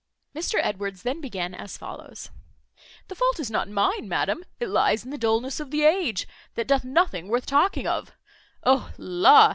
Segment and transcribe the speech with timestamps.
[0.35, 2.31] Mr Edwards then began as follows:
[3.07, 6.67] "The fault is not mine, madam: it lies in the dulness of the age, that
[6.67, 8.11] doth nothing worth talking of.
[8.63, 9.49] O la!